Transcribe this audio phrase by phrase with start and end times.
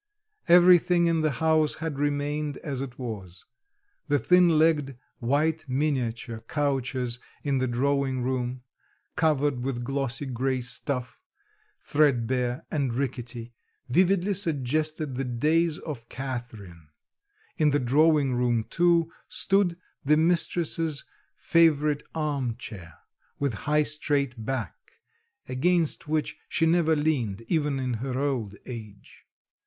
[0.47, 3.45] Everything in the house had remained as it was;
[4.07, 8.63] the thin legged white miniature couches in the drawing room,
[9.15, 11.19] covered with glossy grey stuff,
[11.79, 13.53] threadbare and rickety,
[13.89, 16.87] vividly suggested the days of Catherine;
[17.57, 21.03] in the drawing room, too, stood the mistress's
[21.35, 22.95] favourite arm chair,
[23.37, 24.73] with high straight back,
[25.47, 29.27] against which she never leaned even in her old age.